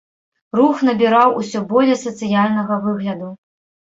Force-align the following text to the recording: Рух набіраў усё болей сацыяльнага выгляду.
Рух 0.59 0.79
набіраў 0.87 1.35
усё 1.41 1.61
болей 1.73 1.97
сацыяльнага 2.05 2.79
выгляду. 2.87 3.29